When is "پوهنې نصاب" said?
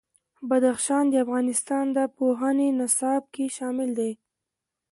2.17-3.23